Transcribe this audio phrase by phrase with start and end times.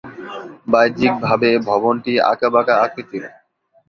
[0.67, 3.23] বাহ্যিকভাবে ভবনটি আঁকাবাঁকা আকৃতির।